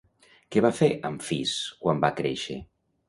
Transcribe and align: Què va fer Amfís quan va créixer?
Què 0.55 0.63
va 0.65 0.71
fer 0.77 0.89
Amfís 1.11 1.53
quan 1.85 2.03
va 2.07 2.15
créixer? 2.23 2.57